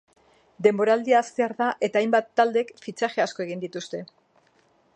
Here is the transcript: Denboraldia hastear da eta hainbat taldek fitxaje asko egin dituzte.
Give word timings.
Denboraldia 0.67 1.19
hastear 1.25 1.53
da 1.59 1.67
eta 1.87 2.01
hainbat 2.01 2.31
taldek 2.41 2.73
fitxaje 2.87 3.25
asko 3.27 3.45
egin 3.47 3.65
dituzte. 3.67 4.01